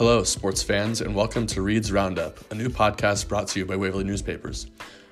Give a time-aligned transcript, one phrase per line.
[0.00, 3.76] Hello, sports fans, and welcome to Reed's Roundup, a new podcast brought to you by
[3.76, 4.68] Waverly Newspapers.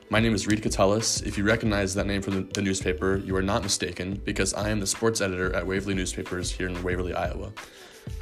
[0.08, 1.20] My name is Reed Catullus.
[1.26, 4.80] If you recognize that name from the, newspaper, you are not mistaken because I am
[4.80, 7.52] the sports editor at Waverly Newspapers here in Waverly, Iowa.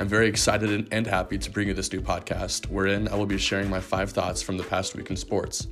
[0.00, 3.38] I'm very excited and happy to bring you this new podcast, wherein I will be
[3.38, 5.68] sharing my five thoughts from the past week in sports.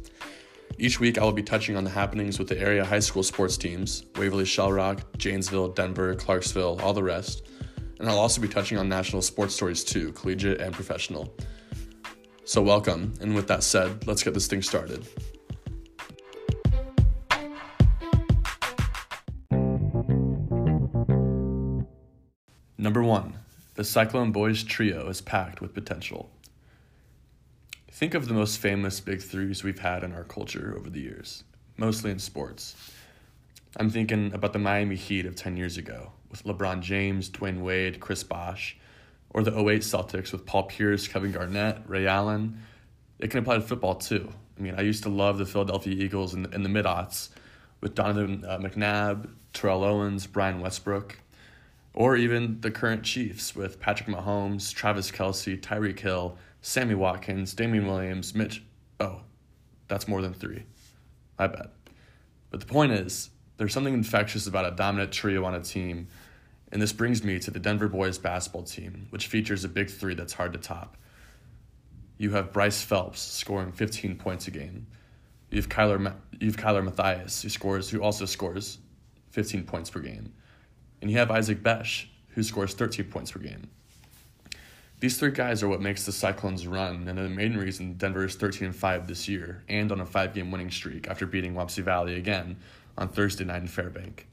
[0.79, 3.57] Each week, I will be touching on the happenings with the area high school sports
[3.57, 7.49] teams Waverly, Shell Rock, Janesville, Denver, Clarksville, all the rest
[8.05, 11.35] and I'll also be touching on national sports stories too, collegiate and professional.
[12.45, 15.07] So, welcome, and with that said, let's get this thing started.
[22.77, 23.39] Number one,
[23.77, 26.31] the Cyclone Boys trio is packed with potential.
[27.91, 31.45] Think of the most famous big threes we've had in our culture over the years,
[31.79, 32.77] mostly in sports.
[33.79, 36.13] I'm thinking about the Miami Heat of 10 years ago,
[36.43, 38.77] with LeBron James, Dwyane Wade, Chris Bosh,
[39.31, 42.61] or the 08 Celtics with Paul Pierce, Kevin Garnett, Ray Allen.
[43.19, 44.31] It can apply to football too.
[44.59, 47.31] I mean, I used to love the Philadelphia Eagles in the, in the mid aughts
[47.81, 51.19] with Donovan uh, McNabb, Terrell Owens, Brian Westbrook,
[51.93, 57.87] or even the current Chiefs with Patrick Mahomes, Travis Kelce, Tyreek Hill, Sammy Watkins, Damien
[57.87, 58.63] Williams, Mitch.
[59.01, 59.21] Oh,
[59.89, 60.65] that's more than three.
[61.39, 61.71] I bet.
[62.51, 66.09] But the point is, there's something infectious about a dominant trio on a team,
[66.75, 70.15] and this brings me to the Denver Boys basketball team, which features a big three
[70.15, 70.97] that's hard to top.
[72.19, 74.89] You have Bryce Phelps scoring 15 points a game.
[75.51, 78.79] You have Kyler, you have Kyler Matthias, who scores, who also scores
[79.31, 80.33] 15 points per game,
[81.01, 83.71] and you have Isaac Besh, who scores 13 points per game.
[84.99, 88.35] These three guys are what makes the Cyclones run, and the main reason Denver is
[88.35, 92.17] 13 5 this year and on a five game winning streak after beating Wapsie Valley
[92.17, 92.57] again
[92.99, 94.27] on Thursday night in Fairbank.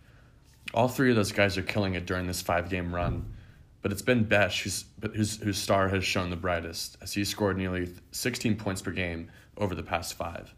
[0.73, 3.33] All three of those guys are killing it during this five game run,
[3.81, 7.57] but it's been Besh who's, whose, whose star has shown the brightest, as he scored
[7.57, 10.53] nearly 16 points per game over the past five.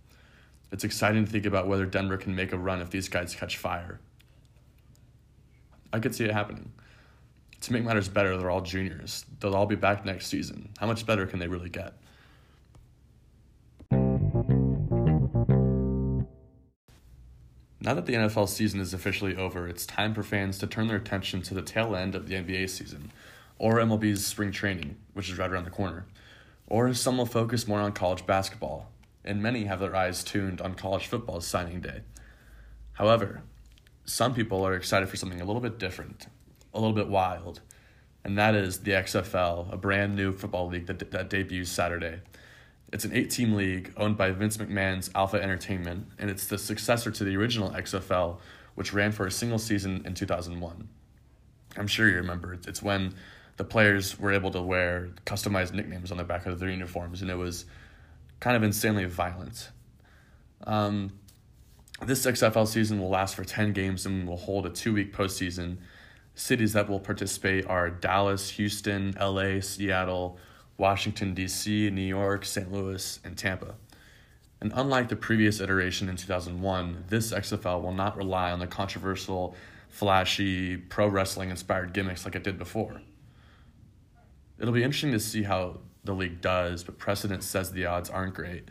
[0.72, 3.57] It's exciting to think about whether Denver can make a run if these guys catch
[3.57, 4.00] fire.
[5.91, 6.72] I could see it happening.
[7.62, 9.25] To make matters better, they're all juniors.
[9.40, 10.69] They'll all be back next season.
[10.79, 11.94] How much better can they really get?
[17.83, 20.95] Now that the NFL season is officially over, it's time for fans to turn their
[20.95, 23.11] attention to the tail end of the NBA season,
[23.59, 26.05] or MLB's spring training, which is right around the corner.
[26.66, 28.89] Or some will focus more on college basketball,
[29.25, 32.03] and many have their eyes tuned on college football's signing day.
[32.93, 33.41] However,
[34.05, 36.27] some people are excited for something a little bit different,
[36.73, 37.59] a little bit wild,
[38.23, 42.22] and that is the XFL, a brand new football league that, that debuts Saturday.
[42.93, 47.09] It's an eight team league owned by Vince McMahon's Alpha Entertainment, and it's the successor
[47.09, 48.37] to the original XFL,
[48.75, 50.87] which ran for a single season in 2001.
[51.75, 52.53] I'm sure you remember.
[52.67, 53.15] It's when
[53.57, 57.31] the players were able to wear customized nicknames on the back of their uniforms, and
[57.31, 57.65] it was
[58.39, 59.71] kind of insanely violent.
[60.67, 61.13] Um,
[61.99, 65.77] this XFL season will last for 10 games and will hold a two week postseason.
[66.35, 70.37] Cities that will participate are Dallas, Houston, LA, Seattle,
[70.78, 72.72] Washington, D.C., New York, St.
[72.72, 73.75] Louis, and Tampa.
[74.59, 79.56] And unlike the previous iteration in 2001, this XFL will not rely on the controversial,
[79.89, 83.01] flashy, pro wrestling inspired gimmicks like it did before.
[84.57, 88.34] It'll be interesting to see how the league does, but precedent says the odds aren't
[88.34, 88.69] great.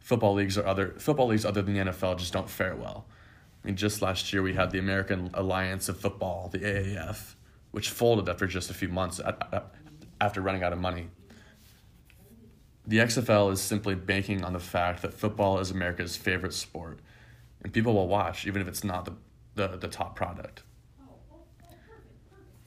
[0.00, 3.06] Football leagues are other football leagues other than the NFL just don't fare well.
[3.62, 7.34] I mean, just last year we had the American Alliance of Football, the AAF,
[7.72, 9.20] which folded after just a few months
[10.20, 11.08] after running out of money.
[12.88, 17.00] The XFL is simply banking on the fact that football is America's favorite sport,
[17.62, 19.12] and people will watch even if it's not the,
[19.56, 20.62] the, the top product.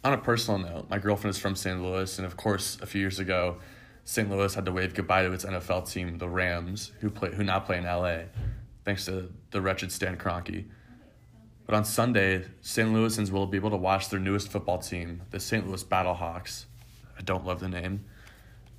[0.03, 1.81] On a personal note, my girlfriend is from St.
[1.81, 3.57] Louis, and of course, a few years ago,
[4.03, 4.29] St.
[4.29, 7.59] Louis had to wave goodbye to its NFL team, the Rams, who play who now
[7.59, 8.25] play in LA,
[8.85, 10.65] thanks to the wretched Stan Kroenke.
[11.65, 12.89] But on Sunday, St.
[12.89, 15.67] Louisans will be able to watch their newest football team, the St.
[15.67, 16.65] Louis Battlehawks.
[17.17, 18.05] I don't love the name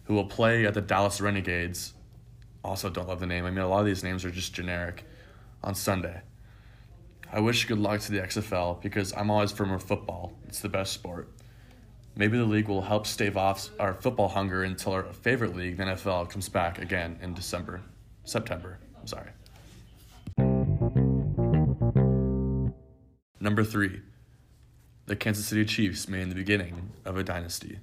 [0.05, 1.95] who will play at the Dallas Renegades.
[2.65, 3.45] Also, don't love the name.
[3.45, 5.05] I mean, a lot of these names are just generic
[5.63, 6.23] on Sunday.
[7.33, 10.33] I wish good luck to the XFL because I'm always for more football.
[10.47, 11.29] It's the best sport.
[12.15, 15.85] Maybe the league will help stave off our football hunger until our favorite league, the
[15.85, 17.81] NFL, comes back again in December.
[18.25, 18.79] September.
[19.01, 19.31] I'm sorry.
[23.41, 24.03] Number three,
[25.07, 27.81] the Kansas City Chiefs made the beginning of a dynasty.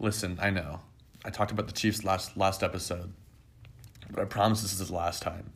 [0.00, 0.80] Listen, I know.
[1.24, 3.12] I talked about the Chiefs last last episode,
[4.10, 5.52] but I promise this is the last time.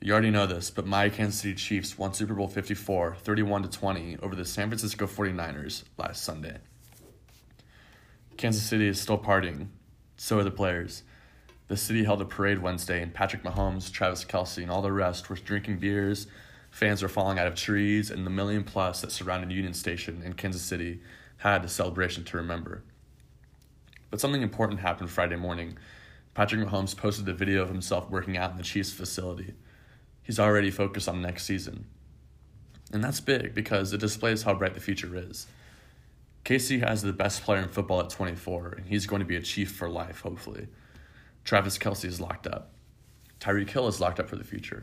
[0.00, 3.68] You already know this, but my Kansas City Chiefs won Super Bowl 54, 31 to
[3.68, 6.58] 20 over the San Francisco 49ers last Sunday.
[8.38, 9.68] Kansas City is still partying.
[10.16, 11.02] So are the players.
[11.68, 15.28] The city held a parade Wednesday, and Patrick Mahomes, Travis Kelce, and all the rest
[15.28, 16.26] were drinking beers.
[16.70, 20.32] Fans were falling out of trees, and the million plus that surrounded Union Station in
[20.32, 21.00] Kansas City
[21.38, 22.82] had a celebration to remember.
[24.12, 25.78] But something important happened Friday morning.
[26.34, 29.54] Patrick Mahomes posted a video of himself working out in the Chiefs facility.
[30.22, 31.86] He's already focused on next season.
[32.92, 35.46] And that's big because it displays how bright the future is.
[36.44, 39.40] KC has the best player in football at 24, and he's going to be a
[39.40, 40.68] Chief for life, hopefully.
[41.44, 42.74] Travis Kelce is locked up.
[43.40, 44.82] Tyreek Hill is locked up for the future.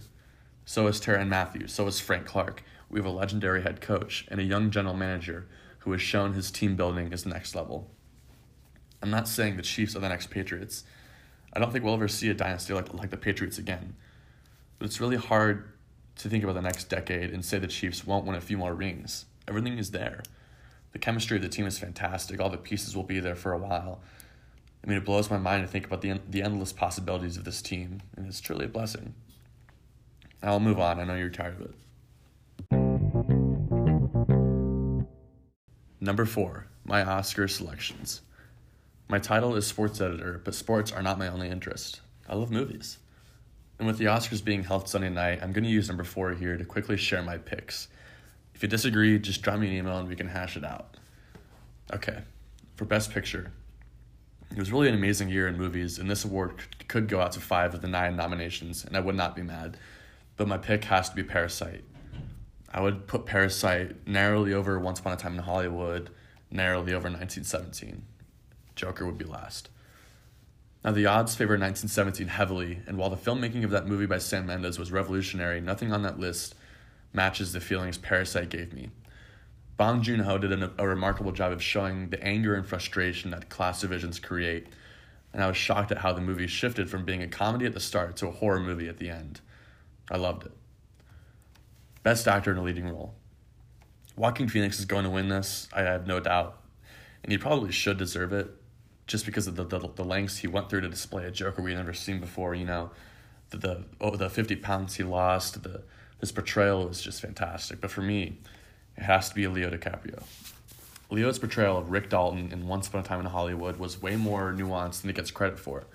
[0.65, 1.67] So is Tyrann Mathieu.
[1.67, 2.63] So is Frank Clark.
[2.89, 5.47] We have a legendary head coach and a young general manager
[5.81, 7.91] who has shown his team building is next level.
[9.01, 10.83] I'm not saying the Chiefs are the next Patriots.
[11.53, 13.95] I don't think we'll ever see a dynasty like, like the Patriots again.
[14.77, 15.71] But it's really hard
[16.17, 18.73] to think about the next decade and say the Chiefs won't win a few more
[18.73, 19.25] rings.
[19.47, 20.21] Everything is there
[20.91, 22.39] the chemistry of the team is fantastic.
[22.39, 23.99] All the pieces will be there for a while.
[24.83, 27.61] I mean, it blows my mind to think about the the endless possibilities of this
[27.61, 29.13] team, and it's truly a blessing.
[30.41, 30.99] I'll move on.
[30.99, 31.75] I know you're tired of it.
[35.99, 38.21] Number four, my Oscar selections.
[39.09, 41.99] My title is sports editor, but sports are not my only interest.
[42.29, 42.99] I love movies.
[43.77, 46.57] And with the Oscars being held Sunday night, I'm going to use number four here
[46.57, 47.87] to quickly share my picks
[48.59, 50.97] if you disagree, just drop me an email and we can hash it out.
[51.93, 52.23] Okay,
[52.75, 53.53] for Best Picture,
[54.51, 56.55] it was really an amazing year in movies, and this award
[56.89, 59.77] could go out to five of the nine nominations, and I would not be mad.
[60.35, 61.85] But my pick has to be Parasite.
[62.69, 66.09] I would put Parasite narrowly over Once Upon a Time in Hollywood,
[66.51, 68.03] narrowly over 1917.
[68.79, 69.69] Joker would be last.
[70.83, 74.45] Now, the odds favor 1917 heavily, and while the filmmaking of that movie by Sam
[74.45, 76.55] Mendes was revolutionary, nothing on that list
[77.11, 78.89] matches the feelings Parasite gave me.
[79.75, 83.49] Bong Joon Ho did a, a remarkable job of showing the anger and frustration that
[83.49, 84.67] class divisions create,
[85.33, 87.79] and I was shocked at how the movie shifted from being a comedy at the
[87.81, 89.41] start to a horror movie at the end.
[90.09, 90.53] I loved it.
[92.03, 93.15] Best actor in a leading role.
[94.15, 96.61] Joaquin Phoenix is going to win this, I have no doubt,
[97.23, 98.49] and he probably should deserve it,
[99.09, 101.75] just because of the, the, the lengths he went through to display a Joker we've
[101.75, 102.53] never seen before.
[102.53, 102.91] You know,
[103.49, 105.81] the the oh, the fifty pounds he lost, the
[106.19, 107.81] his portrayal is just fantastic.
[107.81, 108.37] But for me,
[108.95, 110.23] it has to be Leo DiCaprio.
[111.09, 114.53] Leo's portrayal of Rick Dalton in Once Upon a Time in Hollywood was way more
[114.53, 115.87] nuanced than he gets credit for.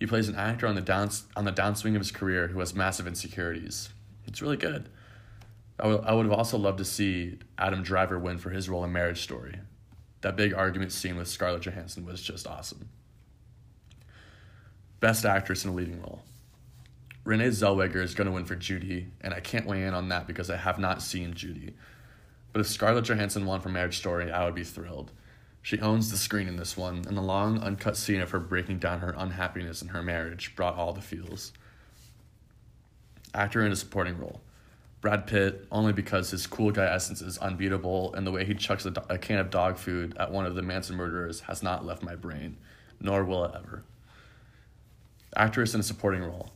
[0.00, 2.74] He plays an actor on the down on the downswing of his career who has
[2.74, 3.90] massive insecurities.
[4.26, 4.88] It's really good.
[5.78, 8.90] I I would have also loved to see Adam Driver win for his role in
[8.90, 9.60] Marriage Story.
[10.20, 12.88] That big argument scene with Scarlett Johansson was just awesome.
[15.00, 16.22] Best actress in a leading role.
[17.24, 20.26] Renee Zellweger is going to win for Judy, and I can't weigh in on that
[20.26, 21.74] because I have not seen Judy.
[22.52, 25.12] But if Scarlett Johansson won for Marriage Story, I would be thrilled.
[25.62, 28.78] She owns the screen in this one, and the long, uncut scene of her breaking
[28.78, 31.52] down her unhappiness in her marriage brought all the feels.
[33.34, 34.40] Actor in a supporting role.
[35.00, 38.84] Brad Pitt, only because his cool guy essence is unbeatable, and the way he chucks
[38.84, 42.02] a, a can of dog food at one of the Manson murderers has not left
[42.02, 42.58] my brain,
[43.00, 43.82] nor will it ever.
[45.34, 46.50] Actress in a supporting role.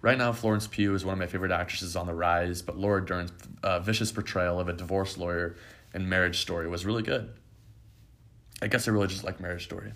[0.00, 3.04] Right now, Florence Pugh is one of my favorite actresses on the rise, but Laura
[3.04, 3.32] Dern's
[3.62, 5.56] uh, vicious portrayal of a divorce lawyer
[5.94, 7.32] in Marriage Story was really good.
[8.62, 9.92] I guess I really just like Marriage Story.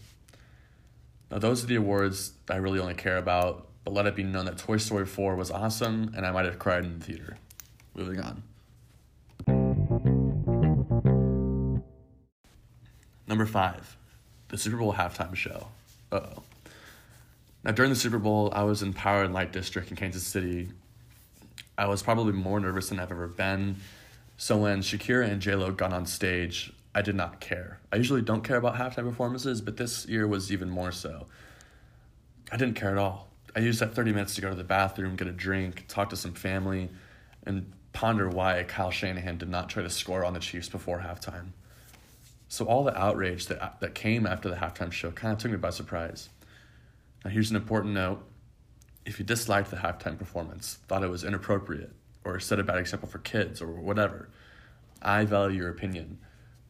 [1.30, 4.44] Now, those are the awards I really only care about, but let it be known
[4.44, 7.38] that Toy Story 4 was awesome and I might have cried in the theater.
[7.96, 8.42] Moving on.
[13.26, 13.96] Number five,
[14.48, 15.68] the Super Bowl halftime show.
[16.12, 16.42] Oh.
[17.64, 20.68] Now, during the Super Bowl, I was in Power and Light District in Kansas City.
[21.76, 23.76] I was probably more nervous than I've ever been.
[24.36, 27.80] So when Shakira and J Lo got on stage, I did not care.
[27.92, 31.26] I usually don't care about halftime performances, but this year was even more so.
[32.52, 33.28] I didn't care at all.
[33.56, 36.16] I used that 30 minutes to go to the bathroom, get a drink, talk to
[36.16, 36.90] some family,
[37.46, 41.52] and ponder why Kyle Shanahan did not try to score on the Chiefs before halftime.
[42.46, 45.56] So all the outrage that, that came after the halftime show kind of took me
[45.56, 46.28] by surprise.
[47.24, 48.22] Now, here's an important note.
[49.06, 51.90] If you disliked the halftime performance, thought it was inappropriate,
[52.22, 54.28] or set a bad example for kids, or whatever,
[55.00, 56.18] I value your opinion.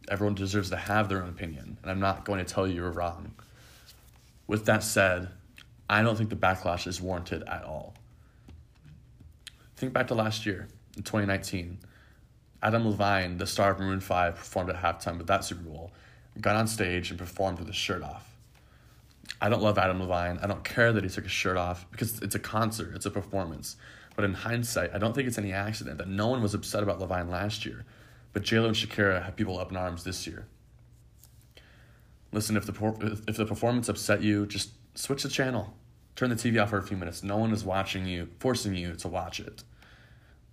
[0.08, 2.92] Everyone deserves to have their own opinion, and I'm not going to tell you you're
[2.92, 3.34] wrong.
[4.46, 5.30] With that said,
[5.90, 7.94] I don't think the backlash is warranted at all.
[9.76, 11.78] Think back to last year, in 2019.
[12.62, 15.92] Adam Levine, the star of Maroon 5, performed at halftime of that Super Bowl,
[16.40, 18.36] got on stage and performed with his shirt off.
[19.40, 20.38] I don't love Adam Levine.
[20.42, 23.10] I don't care that he took his shirt off because it's a concert, it's a
[23.10, 23.76] performance.
[24.14, 26.98] But in hindsight, I don't think it's any accident that no one was upset about
[27.00, 27.84] Levine last year,
[28.32, 30.46] but JLo and Shakira have people up in arms this year.
[32.32, 35.74] Listen, if the if the performance upset you, just switch the channel.
[36.16, 37.22] Turn the TV off for a few minutes.
[37.22, 39.62] No one is watching you, forcing you to watch it.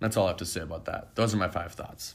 [0.00, 1.14] That's all I have to say about that.
[1.14, 2.14] Those are my five thoughts.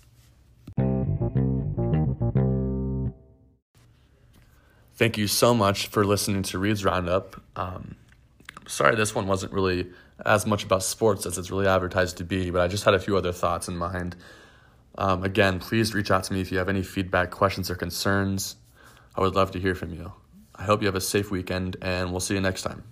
[4.96, 7.42] Thank you so much for listening to Reed's Roundup.
[7.56, 7.96] Um,
[8.68, 9.88] sorry, this one wasn't really
[10.26, 13.00] as much about sports as it's really advertised to be, but I just had a
[13.00, 14.18] few other thoughts in mind.
[14.98, 18.58] Um, again, please reach out to me if you have any feedback, questions, or concerns.
[19.16, 20.12] I would love to hear from you.
[20.54, 22.84] I hope you have a safe weekend, and we'll see you next time.